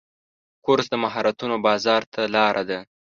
کورس 0.65 0.87
د 0.91 0.95
مهارتونو 1.03 1.55
بازار 1.67 2.01
ته 2.13 2.21
لاره 2.35 2.63
ده. 2.69 2.79